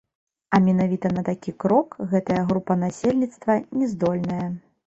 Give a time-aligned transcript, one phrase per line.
[0.57, 4.43] А менавіта на такі крок гэтая група насельніцтва не здольная.